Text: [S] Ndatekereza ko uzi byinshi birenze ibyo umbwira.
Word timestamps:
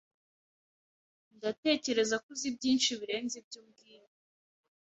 [S] 0.03 0.03
Ndatekereza 1.37 2.15
ko 2.23 2.27
uzi 2.33 2.47
byinshi 2.57 2.89
birenze 2.99 3.33
ibyo 3.41 3.57
umbwira. 3.61 4.07